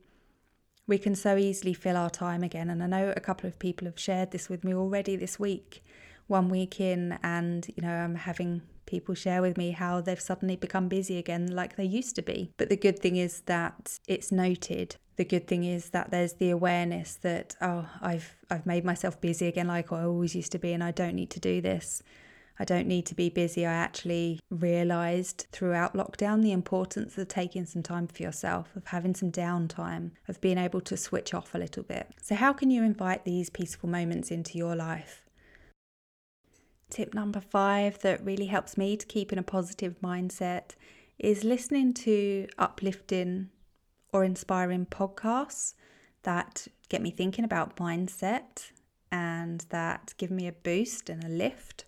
we 0.86 0.98
can 0.98 1.14
so 1.14 1.36
easily 1.36 1.74
fill 1.74 1.96
our 1.96 2.10
time 2.10 2.42
again. 2.42 2.70
And 2.70 2.82
I 2.82 2.86
know 2.86 3.12
a 3.16 3.20
couple 3.20 3.48
of 3.48 3.58
people 3.58 3.86
have 3.86 3.98
shared 3.98 4.30
this 4.30 4.48
with 4.48 4.64
me 4.64 4.74
already 4.74 5.16
this 5.16 5.38
week, 5.38 5.84
one 6.26 6.48
week 6.48 6.80
in, 6.80 7.18
and 7.22 7.66
you 7.74 7.82
know, 7.82 7.92
I'm 7.92 8.14
having 8.14 8.62
people 8.86 9.14
share 9.14 9.42
with 9.42 9.56
me 9.56 9.72
how 9.72 10.00
they've 10.00 10.20
suddenly 10.20 10.56
become 10.56 10.88
busy 10.88 11.18
again 11.18 11.48
like 11.48 11.76
they 11.76 11.84
used 11.84 12.14
to 12.16 12.22
be. 12.22 12.52
But 12.56 12.68
the 12.68 12.76
good 12.76 12.98
thing 12.98 13.16
is 13.16 13.40
that 13.42 13.98
it's 14.06 14.30
noted. 14.30 14.96
The 15.16 15.24
good 15.24 15.48
thing 15.48 15.64
is 15.64 15.90
that 15.90 16.10
there's 16.10 16.34
the 16.34 16.50
awareness 16.50 17.16
that 17.16 17.56
oh, 17.60 17.88
I've 18.00 18.36
I've 18.50 18.66
made 18.66 18.84
myself 18.84 19.20
busy 19.20 19.46
again 19.48 19.66
like 19.66 19.92
I 19.92 20.04
always 20.04 20.36
used 20.36 20.52
to 20.52 20.58
be 20.58 20.72
and 20.72 20.84
I 20.84 20.92
don't 20.92 21.14
need 21.14 21.30
to 21.30 21.40
do 21.40 21.60
this. 21.60 22.02
I 22.58 22.64
don't 22.64 22.86
need 22.86 23.06
to 23.06 23.14
be 23.14 23.28
busy. 23.28 23.66
I 23.66 23.72
actually 23.72 24.40
realized 24.50 25.46
throughout 25.52 25.94
lockdown 25.94 26.42
the 26.42 26.52
importance 26.52 27.18
of 27.18 27.28
taking 27.28 27.66
some 27.66 27.82
time 27.82 28.06
for 28.06 28.22
yourself, 28.22 28.74
of 28.74 28.86
having 28.86 29.14
some 29.14 29.30
downtime, 29.30 30.12
of 30.28 30.40
being 30.40 30.58
able 30.58 30.80
to 30.82 30.96
switch 30.96 31.34
off 31.34 31.54
a 31.54 31.58
little 31.58 31.82
bit. 31.82 32.08
So, 32.22 32.34
how 32.34 32.52
can 32.52 32.70
you 32.70 32.82
invite 32.82 33.24
these 33.24 33.50
peaceful 33.50 33.88
moments 33.88 34.30
into 34.30 34.56
your 34.56 34.74
life? 34.74 35.22
Tip 36.88 37.14
number 37.14 37.40
five 37.40 37.98
that 38.00 38.24
really 38.24 38.46
helps 38.46 38.78
me 38.78 38.96
to 38.96 39.06
keep 39.06 39.32
in 39.32 39.38
a 39.38 39.42
positive 39.42 39.96
mindset 40.00 40.76
is 41.18 41.44
listening 41.44 41.92
to 41.92 42.46
uplifting 42.58 43.50
or 44.12 44.24
inspiring 44.24 44.86
podcasts 44.86 45.74
that 46.22 46.68
get 46.88 47.02
me 47.02 47.10
thinking 47.10 47.44
about 47.44 47.76
mindset 47.76 48.70
and 49.10 49.64
that 49.70 50.14
give 50.18 50.30
me 50.30 50.46
a 50.46 50.52
boost 50.52 51.10
and 51.10 51.24
a 51.24 51.28
lift. 51.28 51.85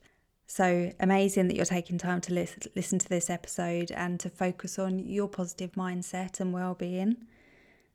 So 0.50 0.90
amazing 0.99 1.49
that 1.49 1.57
you're 1.57 1.67
taking 1.67 1.99
time 1.99 2.23
to 2.23 2.33
listen 2.33 2.99
to 2.99 3.09
this 3.09 3.28
episode 3.28 3.93
and 3.93 4.19
to 4.21 4.31
focus 4.31 4.78
on 4.78 4.99
your 4.99 5.28
positive 5.28 5.73
mindset 5.73 6.40
and 6.40 6.55
well-being. 6.55 7.19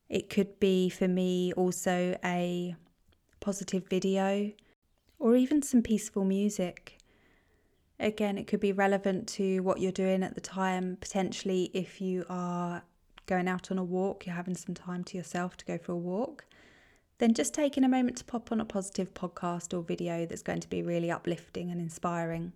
It 0.08 0.30
could 0.30 0.60
be 0.60 0.88
for 0.90 1.08
me 1.08 1.52
also 1.54 2.16
a 2.24 2.76
positive 3.40 3.88
video 3.90 4.52
or 5.18 5.36
even 5.36 5.64
some 5.64 5.82
peaceful 5.82 6.26
music. 6.26 7.00
Again, 8.00 8.38
it 8.38 8.46
could 8.46 8.60
be 8.60 8.72
relevant 8.72 9.28
to 9.30 9.62
what 9.62 9.80
you're 9.80 9.92
doing 9.92 10.22
at 10.22 10.36
the 10.36 10.42
time. 10.42 10.98
Potentially, 11.02 11.72
if 11.74 12.00
you 12.00 12.24
are 12.30 12.84
going 13.26 13.48
out 13.48 13.72
on 13.72 13.80
a 13.80 13.84
walk, 13.84 14.28
you're 14.28 14.36
having 14.36 14.56
some 14.56 14.76
time 14.76 15.04
to 15.06 15.18
yourself 15.18 15.58
to 15.58 15.66
go 15.66 15.80
for 15.80 15.94
a 15.94 15.98
walk 15.98 16.46
then 17.24 17.34
just 17.34 17.54
taking 17.54 17.86
a 17.86 17.88
moment 17.88 18.18
to 18.18 18.26
pop 18.26 18.52
on 18.52 18.60
a 18.60 18.66
positive 18.66 19.14
podcast 19.14 19.74
or 19.74 19.82
video 19.82 20.26
that's 20.26 20.42
going 20.42 20.60
to 20.60 20.68
be 20.68 20.84
really 20.84 21.10
uplifting 21.10 21.72
and 21.72 21.80
inspiring. 21.80 22.52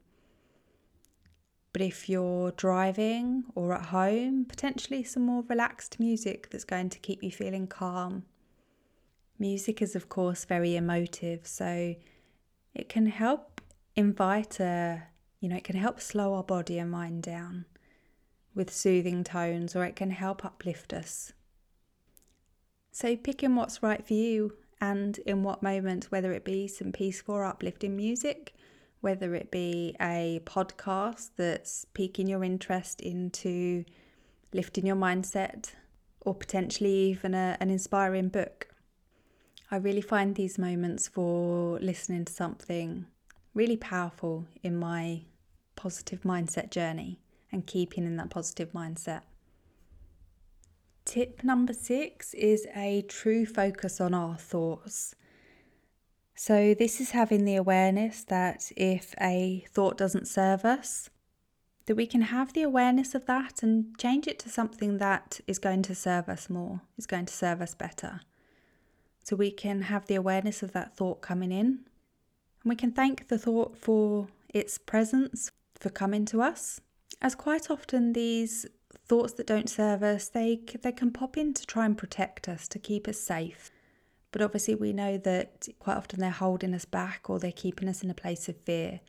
But 1.71 1.81
if 1.81 2.09
you're 2.09 2.51
driving 2.51 3.45
or 3.55 3.73
at 3.73 3.85
home, 3.85 4.43
potentially 4.43 5.05
some 5.05 5.23
more 5.23 5.45
relaxed 5.47 6.01
music 6.01 6.49
that's 6.49 6.65
going 6.65 6.89
to 6.89 6.99
keep 6.99 7.23
you 7.23 7.31
feeling 7.31 7.65
calm. 7.67 8.23
Music 9.39 9.81
is, 9.81 9.95
of 9.95 10.09
course, 10.09 10.43
very 10.43 10.75
emotive, 10.75 11.47
so 11.47 11.95
it 12.75 12.89
can 12.89 13.05
help 13.05 13.61
invite 13.95 14.59
a, 14.59 15.03
you 15.39 15.47
know, 15.47 15.55
it 15.55 15.63
can 15.63 15.77
help 15.77 16.01
slow 16.01 16.33
our 16.33 16.43
body 16.43 16.77
and 16.77 16.91
mind 16.91 17.23
down 17.23 17.63
with 18.53 18.69
soothing 18.69 19.23
tones, 19.23 19.77
or 19.77 19.85
it 19.85 19.95
can 19.95 20.11
help 20.11 20.43
uplift 20.43 20.91
us. 20.91 21.31
So, 22.99 23.15
picking 23.15 23.55
what's 23.55 23.83
right 23.83 24.03
for 24.03 24.15
you 24.15 24.53
and 24.81 25.19
in 25.19 25.43
what 25.43 25.61
moment, 25.61 26.05
whether 26.05 26.31
it 26.31 26.43
be 26.43 26.67
some 26.67 26.91
peaceful 26.91 27.35
or 27.35 27.45
uplifting 27.45 27.95
music, 27.95 28.55
whether 29.01 29.35
it 29.35 29.51
be 29.51 29.95
a 30.01 30.41
podcast 30.45 31.29
that's 31.35 31.85
piquing 31.93 32.25
your 32.25 32.43
interest 32.43 33.01
into 33.01 33.85
lifting 34.51 34.87
your 34.87 34.95
mindset, 34.95 35.73
or 36.21 36.33
potentially 36.33 37.11
even 37.11 37.35
a, 37.35 37.55
an 37.59 37.69
inspiring 37.69 38.29
book. 38.29 38.69
I 39.69 39.75
really 39.75 40.01
find 40.01 40.33
these 40.33 40.57
moments 40.57 41.07
for 41.07 41.79
listening 41.79 42.25
to 42.25 42.33
something 42.33 43.05
really 43.53 43.77
powerful 43.77 44.47
in 44.63 44.75
my 44.75 45.21
positive 45.75 46.21
mindset 46.21 46.71
journey 46.71 47.19
and 47.51 47.67
keeping 47.67 48.05
in 48.05 48.17
that 48.17 48.31
positive 48.31 48.71
mindset. 48.71 49.21
Tip 51.07 51.41
number 51.41 51.71
six 51.71 52.33
is 52.33 52.67
a 52.75 53.01
true 53.03 53.45
focus 53.45 54.01
on 54.01 54.13
our 54.13 54.35
thoughts. 54.35 55.15
So, 56.35 56.73
this 56.73 56.99
is 56.99 57.11
having 57.11 57.45
the 57.45 57.55
awareness 57.55 58.25
that 58.25 58.73
if 58.75 59.15
a 59.21 59.65
thought 59.71 59.97
doesn't 59.97 60.27
serve 60.27 60.65
us, 60.65 61.09
that 61.85 61.95
we 61.95 62.07
can 62.07 62.23
have 62.23 62.51
the 62.51 62.61
awareness 62.63 63.15
of 63.15 63.25
that 63.25 63.63
and 63.63 63.97
change 63.97 64.27
it 64.27 64.37
to 64.39 64.49
something 64.49 64.97
that 64.97 65.39
is 65.47 65.59
going 65.59 65.83
to 65.83 65.95
serve 65.95 66.27
us 66.27 66.49
more, 66.49 66.81
is 66.97 67.07
going 67.07 67.25
to 67.27 67.33
serve 67.33 67.61
us 67.61 67.73
better. 67.73 68.19
So, 69.23 69.37
we 69.37 69.49
can 69.49 69.83
have 69.83 70.07
the 70.07 70.15
awareness 70.15 70.61
of 70.61 70.73
that 70.73 70.97
thought 70.97 71.21
coming 71.21 71.53
in, 71.53 71.67
and 72.63 72.65
we 72.65 72.75
can 72.75 72.91
thank 72.91 73.29
the 73.29 73.37
thought 73.37 73.77
for 73.77 74.27
its 74.49 74.77
presence, 74.77 75.53
for 75.79 75.89
coming 75.89 76.25
to 76.25 76.41
us. 76.41 76.81
As 77.21 77.33
quite 77.33 77.71
often, 77.71 78.11
these 78.11 78.65
thoughts 79.07 79.33
that 79.33 79.47
don't 79.47 79.69
serve 79.69 80.03
us, 80.03 80.27
they, 80.27 80.59
they 80.81 80.91
can 80.91 81.11
pop 81.11 81.37
in 81.37 81.53
to 81.53 81.65
try 81.65 81.85
and 81.85 81.97
protect 81.97 82.47
us, 82.47 82.67
to 82.69 82.79
keep 82.79 83.07
us 83.07 83.19
safe. 83.19 83.71
But 84.31 84.41
obviously, 84.41 84.75
we 84.75 84.93
know 84.93 85.17
that 85.17 85.67
quite 85.79 85.97
often 85.97 86.19
they're 86.19 86.29
holding 86.29 86.73
us 86.73 86.85
back 86.85 87.29
or 87.29 87.39
they're 87.39 87.51
keeping 87.51 87.87
us 87.87 88.03
in 88.03 88.09
a 88.09 88.15
place 88.15 88.49
of 88.49 88.57
fear. 88.57 88.99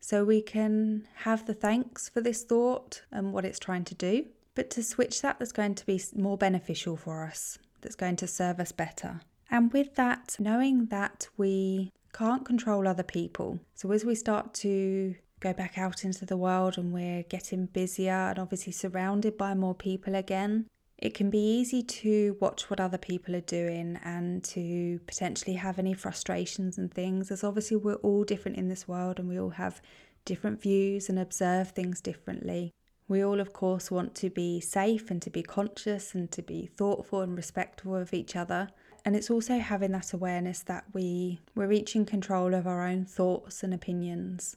So 0.00 0.24
we 0.24 0.40
can 0.40 1.06
have 1.16 1.46
the 1.46 1.54
thanks 1.54 2.08
for 2.08 2.20
this 2.20 2.42
thought 2.42 3.02
and 3.10 3.32
what 3.32 3.44
it's 3.44 3.58
trying 3.58 3.84
to 3.84 3.94
do, 3.94 4.26
but 4.54 4.70
to 4.70 4.82
switch 4.82 5.22
that 5.22 5.38
that's 5.38 5.52
going 5.52 5.74
to 5.76 5.86
be 5.86 6.00
more 6.16 6.36
beneficial 6.36 6.96
for 6.96 7.24
us, 7.24 7.58
that's 7.80 7.94
going 7.94 8.16
to 8.16 8.26
serve 8.26 8.60
us 8.60 8.72
better. 8.72 9.20
And 9.50 9.72
with 9.72 9.94
that, 9.96 10.36
knowing 10.38 10.86
that 10.86 11.28
we 11.36 11.92
can't 12.12 12.44
control 12.44 12.88
other 12.88 13.02
people. 13.02 13.60
So 13.74 13.90
as 13.92 14.04
we 14.04 14.14
start 14.14 14.54
to 14.54 15.14
go 15.42 15.52
back 15.52 15.76
out 15.76 16.04
into 16.04 16.24
the 16.24 16.36
world 16.36 16.78
and 16.78 16.92
we're 16.92 17.24
getting 17.24 17.66
busier 17.66 18.30
and 18.30 18.38
obviously 18.38 18.72
surrounded 18.72 19.36
by 19.36 19.54
more 19.54 19.74
people 19.74 20.14
again, 20.14 20.66
it 20.98 21.14
can 21.14 21.30
be 21.30 21.38
easy 21.38 21.82
to 21.82 22.36
watch 22.40 22.70
what 22.70 22.78
other 22.78 22.96
people 22.96 23.34
are 23.34 23.40
doing 23.40 23.98
and 24.04 24.44
to 24.44 25.00
potentially 25.06 25.54
have 25.54 25.78
any 25.80 25.94
frustrations 25.94 26.78
and 26.78 26.94
things, 26.94 27.32
as 27.32 27.42
obviously 27.42 27.76
we're 27.76 27.96
all 27.96 28.22
different 28.22 28.56
in 28.56 28.68
this 28.68 28.86
world 28.86 29.18
and 29.18 29.28
we 29.28 29.38
all 29.38 29.50
have 29.50 29.82
different 30.24 30.62
views 30.62 31.08
and 31.08 31.18
observe 31.18 31.72
things 31.72 32.00
differently. 32.00 32.72
We 33.08 33.24
all, 33.24 33.40
of 33.40 33.52
course, 33.52 33.90
want 33.90 34.14
to 34.16 34.30
be 34.30 34.60
safe 34.60 35.10
and 35.10 35.20
to 35.22 35.28
be 35.28 35.42
conscious 35.42 36.14
and 36.14 36.30
to 36.30 36.40
be 36.40 36.66
thoughtful 36.66 37.20
and 37.20 37.36
respectful 37.36 37.96
of 37.96 38.14
each 38.14 38.36
other. 38.36 38.68
And 39.04 39.16
it's 39.16 39.28
also 39.28 39.58
having 39.58 39.90
that 39.90 40.12
awareness 40.12 40.62
that 40.62 40.84
we, 40.92 41.40
we're 41.56 41.72
each 41.72 41.96
in 41.96 42.06
control 42.06 42.54
of 42.54 42.68
our 42.68 42.86
own 42.86 43.04
thoughts 43.04 43.64
and 43.64 43.74
opinions. 43.74 44.56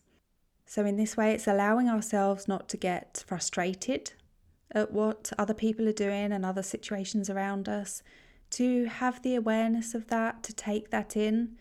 So, 0.66 0.86
in 0.86 0.98
this 0.98 1.16
way, 1.16 1.34
it's 1.34 1.48
allowing 1.48 1.90
ourselves 1.90 2.48
not 2.48 2.68
to 2.70 2.78
get 2.78 3.24
frustrated 3.28 4.14
at 4.72 4.92
what 4.92 5.32
other 5.38 5.54
people 5.54 5.88
are 5.88 5.94
doing 5.94 6.32
and 6.32 6.46
other 6.46 6.64
situations 6.64 7.30
around 7.30 7.70
us, 7.70 8.02
to 8.52 8.86
have 8.86 9.22
the 9.22 9.36
awareness 9.36 9.94
of 9.94 10.08
that, 10.08 10.44
to 10.44 10.54
take 10.54 10.90
that 10.90 11.16
in, 11.16 11.56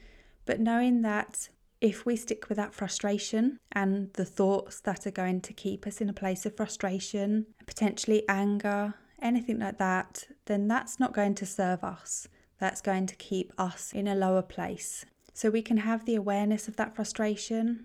but 0.46 0.61
knowing 0.61 1.02
that 1.02 1.49
if 1.80 2.06
we 2.06 2.16
stick 2.16 2.49
with 2.49 2.56
that 2.56 2.75
frustration 2.75 3.58
and 3.73 4.12
the 4.14 4.25
thoughts 4.25 4.80
that 4.80 5.06
are 5.06 5.11
going 5.11 5.40
to 5.42 5.52
keep 5.52 5.87
us 5.87 6.00
in 6.00 6.08
a 6.08 6.14
place 6.14 6.46
of 6.46 6.56
frustration, 6.56 7.46
potentially 7.66 8.25
anger, 8.28 8.94
anything 9.20 9.58
like 9.58 9.78
that, 9.78 10.25
then 10.46 10.66
that's 10.66 10.99
not 10.99 11.12
going 11.12 11.34
to 11.34 11.46
serve 11.46 11.84
us. 11.84 12.26
That's 12.58 12.80
going 12.80 13.06
to 13.06 13.16
keep 13.16 13.52
us 13.58 13.92
in 13.92 14.06
a 14.06 14.14
lower 14.14 14.42
place. 14.42 15.04
So 15.34 15.50
we 15.50 15.62
can 15.62 15.78
have 15.78 16.04
the 16.04 16.14
awareness 16.14 16.68
of 16.68 16.76
that 16.76 16.94
frustration 16.94 17.84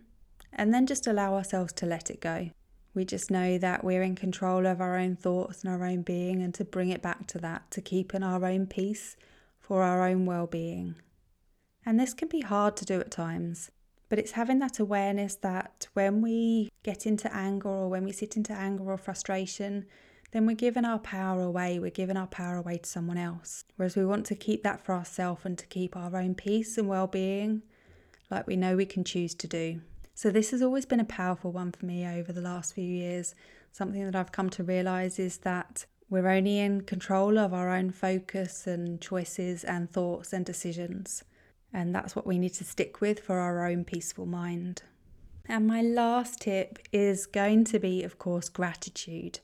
and 0.53 0.73
then 0.73 0.85
just 0.85 1.07
allow 1.07 1.35
ourselves 1.35 1.73
to 1.73 1.85
let 1.85 2.09
it 2.09 2.21
go. 2.21 2.49
We 2.93 3.05
just 3.05 3.29
know 3.29 3.57
that 3.57 3.83
we're 3.83 4.01
in 4.01 4.15
control 4.15 4.65
of 4.65 4.81
our 4.81 4.97
own 4.97 5.15
thoughts 5.15 5.63
and 5.63 5.71
our 5.71 5.85
own 5.85 6.01
being, 6.01 6.41
and 6.41 6.53
to 6.55 6.65
bring 6.65 6.89
it 6.89 7.01
back 7.01 7.27
to 7.27 7.37
that, 7.39 7.69
to 7.71 7.81
keep 7.81 8.13
in 8.13 8.23
our 8.23 8.43
own 8.45 8.65
peace 8.65 9.15
for 9.59 9.83
our 9.83 10.07
own 10.07 10.25
well 10.25 10.47
being. 10.47 10.95
And 11.85 11.99
this 11.99 12.13
can 12.13 12.27
be 12.27 12.41
hard 12.41 12.75
to 12.77 12.85
do 12.85 12.99
at 12.99 13.11
times, 13.11 13.71
but 14.09 14.19
it's 14.19 14.31
having 14.31 14.59
that 14.59 14.79
awareness 14.79 15.35
that 15.35 15.87
when 15.93 16.21
we 16.21 16.69
get 16.83 17.05
into 17.05 17.33
anger 17.33 17.69
or 17.69 17.89
when 17.89 18.03
we 18.03 18.11
sit 18.11 18.35
into 18.35 18.53
anger 18.53 18.91
or 18.91 18.97
frustration, 18.97 19.85
then 20.31 20.45
we're 20.45 20.55
giving 20.55 20.85
our 20.85 20.99
power 20.99 21.41
away. 21.41 21.79
We're 21.79 21.89
giving 21.91 22.17
our 22.17 22.27
power 22.27 22.57
away 22.57 22.79
to 22.79 22.89
someone 22.89 23.17
else. 23.17 23.63
Whereas 23.77 23.95
we 23.95 24.05
want 24.05 24.25
to 24.27 24.35
keep 24.35 24.63
that 24.63 24.83
for 24.83 24.93
ourselves 24.93 25.45
and 25.45 25.57
to 25.57 25.67
keep 25.67 25.95
our 25.95 26.15
own 26.17 26.35
peace 26.35 26.77
and 26.77 26.87
well 26.87 27.07
being, 27.07 27.63
like 28.29 28.47
we 28.47 28.55
know 28.55 28.75
we 28.75 28.85
can 28.85 29.03
choose 29.03 29.33
to 29.35 29.47
do. 29.47 29.81
So, 30.19 30.29
this 30.31 30.51
has 30.51 30.61
always 30.61 30.85
been 30.85 30.99
a 30.99 31.05
powerful 31.05 31.53
one 31.53 31.71
for 31.71 31.85
me 31.85 32.05
over 32.05 32.33
the 32.33 32.41
last 32.41 32.73
few 32.73 32.83
years. 32.83 33.35
Something 33.71 34.03
that 34.03 34.17
I've 34.17 34.33
come 34.33 34.49
to 34.49 34.65
realize 34.65 35.17
is 35.17 35.37
that 35.37 35.85
we're 36.09 36.27
only 36.27 36.59
in 36.59 36.81
control 36.81 37.39
of 37.39 37.53
our 37.53 37.69
own 37.69 37.91
focus 37.91 38.67
and 38.67 38.99
choices 38.99 39.63
and 39.63 39.89
thoughts 39.89 40.33
and 40.33 40.45
decisions. 40.45 41.23
And 41.71 41.95
that's 41.95 42.17
what 42.17 42.27
we 42.27 42.37
need 42.37 42.53
to 42.55 42.65
stick 42.65 42.99
with 42.99 43.21
for 43.21 43.39
our 43.39 43.65
own 43.65 43.85
peaceful 43.85 44.25
mind. 44.25 44.81
And 45.47 45.65
my 45.65 45.81
last 45.81 46.41
tip 46.41 46.79
is 46.91 47.25
going 47.25 47.63
to 47.63 47.79
be, 47.79 48.03
of 48.03 48.19
course, 48.19 48.49
gratitude. 48.49 49.39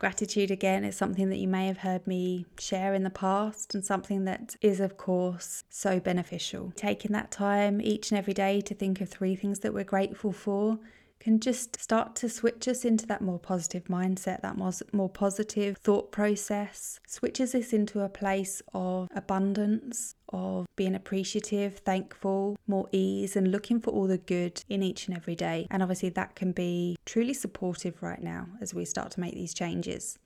Gratitude, 0.00 0.50
again, 0.50 0.82
is 0.82 0.96
something 0.96 1.28
that 1.28 1.36
you 1.36 1.46
may 1.46 1.66
have 1.66 1.76
heard 1.76 2.06
me 2.06 2.46
share 2.58 2.94
in 2.94 3.02
the 3.02 3.10
past 3.10 3.74
and 3.74 3.84
something 3.84 4.24
that 4.24 4.56
is, 4.62 4.80
of 4.80 4.96
course, 4.96 5.64
so 5.68 6.00
beneficial. 6.00 6.72
Taking 6.74 7.12
that 7.12 7.30
time 7.30 7.82
each 7.82 8.10
and 8.10 8.16
every 8.16 8.32
day 8.32 8.62
to 8.62 8.74
think 8.74 9.02
of 9.02 9.10
three 9.10 9.36
things 9.36 9.58
that 9.58 9.74
we're 9.74 9.84
grateful 9.84 10.32
for 10.32 10.78
can 11.20 11.38
just 11.38 11.80
start 11.80 12.16
to 12.16 12.28
switch 12.28 12.66
us 12.66 12.84
into 12.84 13.06
that 13.06 13.20
more 13.20 13.38
positive 13.38 13.84
mindset, 13.84 14.40
that 14.40 14.56
more, 14.56 14.72
more 14.92 15.08
positive 15.08 15.76
thought 15.76 16.10
process, 16.10 16.98
switches 17.06 17.54
us 17.54 17.72
into 17.72 18.00
a 18.00 18.08
place 18.08 18.62
of 18.72 19.08
abundance, 19.14 20.16
of 20.30 20.66
being 20.76 20.94
appreciative, 20.94 21.78
thankful, 21.78 22.58
more 22.66 22.88
ease, 22.90 23.36
and 23.36 23.52
looking 23.52 23.80
for 23.80 23.90
all 23.90 24.06
the 24.06 24.18
good 24.18 24.64
in 24.68 24.82
each 24.82 25.06
and 25.06 25.16
every 25.16 25.36
day. 25.36 25.66
And 25.70 25.82
obviously, 25.82 26.08
that 26.08 26.34
can 26.34 26.52
be 26.52 26.96
truly 27.04 27.34
supportive 27.34 28.02
right 28.02 28.22
now 28.22 28.46
as 28.60 28.72
we 28.72 28.84
start 28.86 29.10
to 29.12 29.20
make 29.20 29.34
these 29.34 29.54
changes. 29.54 30.18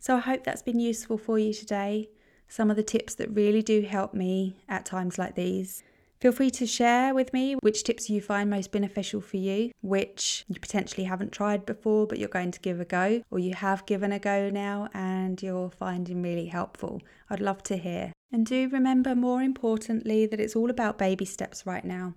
So, 0.00 0.16
I 0.16 0.20
hope 0.20 0.42
that's 0.42 0.62
been 0.62 0.80
useful 0.80 1.18
for 1.18 1.38
you 1.38 1.54
today. 1.54 2.10
Some 2.48 2.70
of 2.70 2.76
the 2.76 2.82
tips 2.82 3.14
that 3.16 3.34
really 3.34 3.62
do 3.62 3.82
help 3.82 4.12
me 4.12 4.56
at 4.68 4.84
times 4.84 5.18
like 5.18 5.36
these. 5.36 5.82
Feel 6.26 6.32
free 6.32 6.50
to 6.50 6.66
share 6.66 7.14
with 7.14 7.32
me 7.32 7.54
which 7.60 7.84
tips 7.84 8.10
you 8.10 8.20
find 8.20 8.50
most 8.50 8.72
beneficial 8.72 9.20
for 9.20 9.36
you, 9.36 9.70
which 9.80 10.44
you 10.48 10.58
potentially 10.58 11.04
haven't 11.04 11.30
tried 11.30 11.64
before 11.64 12.04
but 12.04 12.18
you're 12.18 12.28
going 12.28 12.50
to 12.50 12.58
give 12.58 12.80
a 12.80 12.84
go, 12.84 13.22
or 13.30 13.38
you 13.38 13.54
have 13.54 13.86
given 13.86 14.10
a 14.10 14.18
go 14.18 14.50
now 14.50 14.88
and 14.92 15.40
you're 15.40 15.70
finding 15.70 16.22
really 16.22 16.46
helpful. 16.46 17.00
I'd 17.30 17.38
love 17.38 17.62
to 17.62 17.76
hear. 17.76 18.12
And 18.32 18.44
do 18.44 18.68
remember, 18.70 19.14
more 19.14 19.40
importantly, 19.40 20.26
that 20.26 20.40
it's 20.40 20.56
all 20.56 20.68
about 20.68 20.98
baby 20.98 21.24
steps 21.24 21.64
right 21.64 21.84
now. 21.84 22.16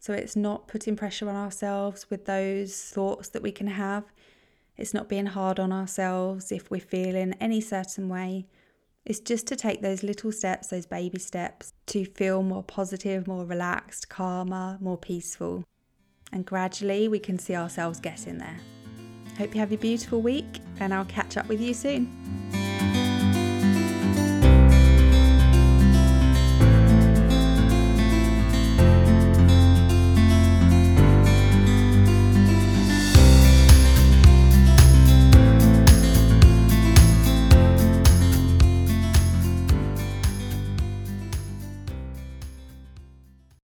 So 0.00 0.12
it's 0.12 0.34
not 0.34 0.66
putting 0.66 0.96
pressure 0.96 1.28
on 1.28 1.36
ourselves 1.36 2.10
with 2.10 2.24
those 2.24 2.76
thoughts 2.76 3.28
that 3.28 3.42
we 3.44 3.52
can 3.52 3.68
have. 3.68 4.02
It's 4.76 4.92
not 4.92 5.08
being 5.08 5.26
hard 5.26 5.60
on 5.60 5.72
ourselves 5.72 6.50
if 6.50 6.72
we're 6.72 6.80
feeling 6.80 7.34
any 7.34 7.60
certain 7.60 8.08
way. 8.08 8.48
It's 9.06 9.20
just 9.20 9.46
to 9.48 9.56
take 9.56 9.82
those 9.82 10.02
little 10.02 10.32
steps, 10.32 10.68
those 10.68 10.86
baby 10.86 11.18
steps, 11.18 11.74
to 11.86 12.06
feel 12.06 12.42
more 12.42 12.62
positive, 12.62 13.26
more 13.26 13.44
relaxed, 13.44 14.08
calmer, 14.08 14.78
more 14.80 14.96
peaceful. 14.96 15.62
And 16.32 16.46
gradually 16.46 17.06
we 17.08 17.18
can 17.18 17.38
see 17.38 17.54
ourselves 17.54 18.00
getting 18.00 18.38
there. 18.38 18.58
Hope 19.36 19.54
you 19.54 19.60
have 19.60 19.72
a 19.72 19.76
beautiful 19.76 20.22
week, 20.22 20.60
and 20.80 20.94
I'll 20.94 21.04
catch 21.04 21.36
up 21.36 21.48
with 21.48 21.60
you 21.60 21.74
soon. 21.74 22.53